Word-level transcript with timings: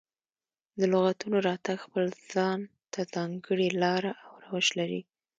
د 0.79 0.81
لغتونو 0.93 1.37
راتګ 1.47 1.77
خپل 1.85 2.05
ځان 2.33 2.59
ته 2.93 3.01
ځانګړې 3.13 3.69
لاره 3.83 4.11
او 4.25 4.31
روش 4.45 4.67
لري. 4.79 5.01